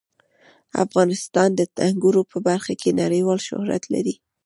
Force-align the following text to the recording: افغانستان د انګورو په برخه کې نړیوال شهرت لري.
افغانستان 0.85 1.49
د 1.59 1.61
انګورو 1.87 2.21
په 2.31 2.37
برخه 2.47 2.73
کې 2.81 2.97
نړیوال 3.01 3.39
شهرت 3.47 3.83
لري. 3.93 4.15